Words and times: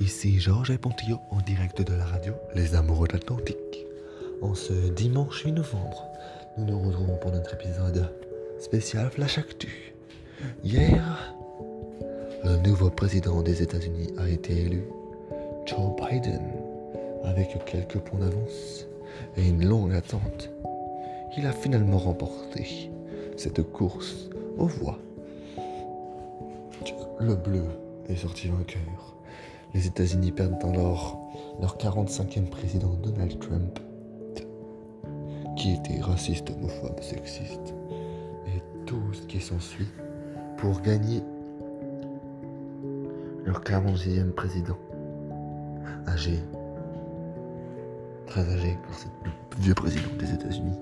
Ici 0.00 0.38
Georges 0.38 0.76
Pontillo 0.76 1.18
en 1.30 1.40
direct 1.40 1.80
de 1.80 1.94
la 1.94 2.04
radio 2.04 2.34
Les 2.54 2.74
Amoureux 2.74 3.08
de 3.08 3.14
l'Atlantique. 3.14 3.86
En 4.42 4.54
ce 4.54 4.72
dimanche 4.72 5.44
8 5.44 5.52
novembre, 5.52 6.04
nous 6.58 6.66
nous 6.66 6.78
retrouvons 6.80 7.16
pour 7.16 7.30
notre 7.30 7.54
épisode 7.54 8.10
spécial 8.58 9.10
Flash 9.10 9.38
Actu. 9.38 9.94
Hier, 10.62 11.34
le 12.44 12.56
nouveau 12.58 12.90
président 12.90 13.40
des 13.40 13.62
États-Unis 13.62 14.12
a 14.18 14.28
été 14.28 14.52
élu, 14.62 14.84
Joe 15.66 15.94
Biden, 15.96 16.42
avec 17.24 17.64
quelques 17.64 17.98
points 17.98 18.20
d'avance 18.20 18.86
et 19.36 19.48
une 19.48 19.66
longue 19.66 19.94
attente. 19.94 20.50
Il 21.38 21.46
a 21.46 21.52
finalement 21.52 21.98
remporté 21.98 22.90
cette 23.36 23.62
course 23.62 24.28
aux 24.58 24.66
voix. 24.66 24.98
Le 27.20 27.36
bleu 27.36 27.64
est 28.08 28.16
sorti 28.16 28.48
vainqueur. 28.48 29.16
Les 29.74 29.86
États-Unis 29.86 30.32
perdent 30.32 30.62
alors 30.64 31.20
leur 31.60 31.76
45e 31.76 32.48
président 32.48 32.94
Donald 33.02 33.38
Trump, 33.38 33.78
qui 35.56 35.72
était 35.72 36.00
raciste, 36.00 36.50
homophobe, 36.50 37.00
sexiste, 37.00 37.74
et 38.46 38.62
tout 38.86 39.12
ce 39.12 39.26
qui 39.26 39.40
s'ensuit 39.40 39.88
pour 40.58 40.80
gagner 40.80 41.22
leur 43.44 43.60
46e 43.62 44.30
président, 44.30 44.78
âgé, 46.06 46.38
très 48.26 48.42
âgé, 48.42 48.78
car 48.86 48.98
c'est 48.98 49.08
le 49.24 49.62
vieux 49.62 49.74
président 49.74 50.14
des 50.18 50.32
États-Unis, 50.32 50.78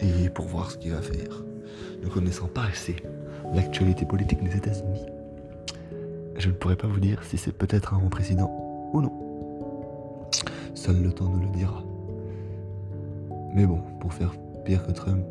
et 0.00 0.28
pour 0.30 0.46
voir 0.46 0.70
ce 0.70 0.78
qu'il 0.78 0.92
va 0.92 1.02
faire, 1.02 1.44
ne 2.02 2.08
connaissant 2.08 2.48
pas 2.48 2.64
assez 2.64 2.96
l'actualité 3.54 4.04
politique 4.04 4.42
des 4.42 4.56
États-Unis 4.56 5.06
je 6.42 6.48
ne 6.48 6.54
pourrais 6.54 6.74
pas 6.74 6.88
vous 6.88 6.98
dire 6.98 7.22
si 7.22 7.38
c'est 7.38 7.52
peut-être 7.52 7.94
un 7.94 7.98
bon 7.98 8.08
président 8.08 8.50
ou 8.92 9.00
non. 9.00 10.28
Seul 10.74 11.00
le 11.00 11.12
temps 11.12 11.28
nous 11.28 11.40
le 11.40 11.56
dira. 11.56 11.84
Mais 13.54 13.64
bon, 13.64 13.80
pour 14.00 14.12
faire 14.12 14.34
pire 14.64 14.84
que 14.84 14.90
Trump, 14.90 15.24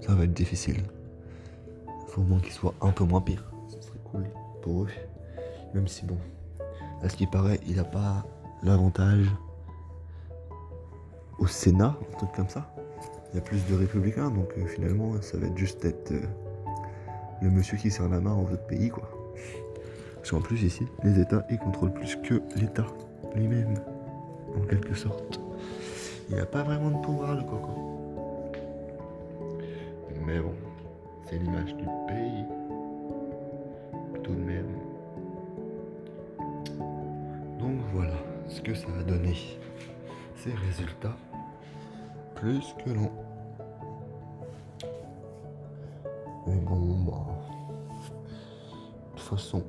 ça 0.00 0.14
va 0.14 0.22
être 0.22 0.32
difficile. 0.32 0.84
Il 1.88 2.10
faut 2.12 2.20
au 2.20 2.24
moins 2.24 2.38
qu'il 2.38 2.52
soit 2.52 2.74
un 2.80 2.92
peu 2.92 3.02
moins 3.02 3.20
pire. 3.20 3.42
Ce 3.68 3.88
serait 3.88 3.98
cool 4.04 4.24
pour 4.62 4.84
eux. 4.84 4.88
Même 5.74 5.88
si 5.88 6.04
bon, 6.04 6.16
à 7.02 7.08
ce 7.08 7.16
qui 7.16 7.26
paraît, 7.26 7.58
il 7.66 7.76
n'a 7.76 7.84
pas 7.84 8.24
l'avantage 8.62 9.26
au 11.40 11.48
Sénat, 11.48 11.96
un 12.12 12.16
truc 12.18 12.30
comme 12.36 12.48
ça. 12.48 12.72
Il 13.32 13.36
y 13.36 13.38
a 13.38 13.42
plus 13.42 13.66
de 13.66 13.74
républicains, 13.74 14.30
donc 14.30 14.52
euh, 14.56 14.66
finalement, 14.66 15.20
ça 15.22 15.38
va 15.38 15.48
être 15.48 15.58
juste 15.58 15.84
être 15.84 16.12
euh, 16.12 16.22
le 17.42 17.50
monsieur 17.50 17.76
qui 17.76 17.90
sert 17.90 18.08
la 18.08 18.20
main 18.20 18.34
aux 18.34 18.44
autres 18.44 18.66
pays, 18.68 18.90
quoi. 18.90 19.15
Parce 20.28 20.42
plus 20.42 20.64
ici, 20.64 20.84
les 21.04 21.20
États, 21.20 21.46
ils 21.50 21.58
contrôlent 21.58 21.92
plus 21.92 22.16
que 22.16 22.42
l'État 22.56 22.86
lui-même, 23.36 23.74
en 24.56 24.66
quelque 24.66 24.92
sorte. 24.92 25.38
Il 26.28 26.34
n'y 26.34 26.40
a 26.40 26.46
pas 26.46 26.64
vraiment 26.64 26.90
de 26.90 27.00
pouvoir 27.04 27.36
le 27.36 27.42
coco. 27.44 27.70
Mais 30.26 30.40
bon, 30.40 30.52
c'est 31.26 31.38
l'image 31.38 31.76
du 31.76 31.84
pays. 32.08 32.44
Tout 34.24 34.34
de 34.34 34.40
même. 34.40 34.66
Donc 37.60 37.76
voilà 37.92 38.16
ce 38.48 38.60
que 38.60 38.74
ça 38.74 38.88
a 38.98 39.04
donné. 39.04 39.36
Ces 40.34 40.52
résultats. 40.54 41.16
Plus 42.34 42.74
que 42.84 42.90
long. 42.90 43.12
Mais 46.48 46.56
bon, 46.56 47.04
bah. 47.04 47.26
De 49.14 49.20
toute 49.20 49.20
façon, 49.20 49.62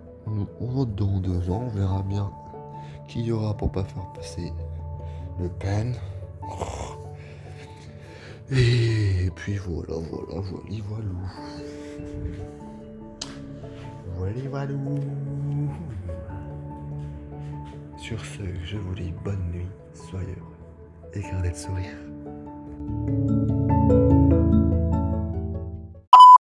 on 0.60 0.86
dans 0.86 1.20
deux 1.20 1.50
ans, 1.50 1.64
on 1.66 1.70
verra 1.70 2.04
bien 2.04 2.32
qui 3.08 3.24
y 3.24 3.32
aura 3.32 3.56
pour 3.56 3.72
pas 3.72 3.84
faire 3.84 4.06
passer 4.14 4.52
le 5.40 5.50
pen. 5.50 5.96
Et 8.52 9.30
puis 9.36 9.58
voilà, 9.58 9.96
voilà, 10.10 10.42
voilà, 10.42 10.82
voilà. 10.88 11.04
Voilà, 14.18 14.42
voilà. 14.50 14.74
Sur 17.98 18.24
ce, 18.24 18.44
je 18.64 18.78
vous 18.78 18.96
dis 18.96 19.14
bonne 19.24 19.52
nuit, 19.52 19.68
soyez 19.94 20.36
heureux 20.40 20.56
et 21.14 21.22
gardez 21.22 21.50
le 21.50 21.56
sourire. 21.56 21.98